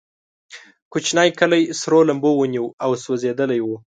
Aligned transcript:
کوچنی 0.91 1.29
کلی 1.39 1.61
سرو 1.79 1.99
لمبو 2.09 2.31
ونیو 2.39 2.65
او 2.83 2.91
سوځېدلی 3.03 3.59
و. 3.63 3.67